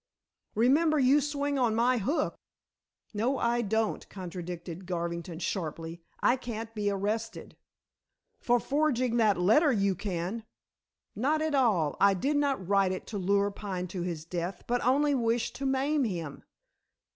[0.55, 2.35] Remember you swing on my hook."
[3.13, 6.01] "No, I don't," contradicted Garvington sharply.
[6.21, 7.55] "I can't be arrested."
[8.39, 10.43] "For forging that letter you can!"
[11.15, 11.97] "Not at all.
[11.99, 15.67] I did not write it to lure Pine to his death, but only wished to
[15.67, 16.45] maim him."